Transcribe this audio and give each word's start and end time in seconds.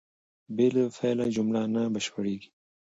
بې 0.55 0.67
له 0.75 0.83
فعله 0.97 1.25
جمله 1.35 1.61
نه 1.73 1.81
بشپړېږي. 1.93 2.49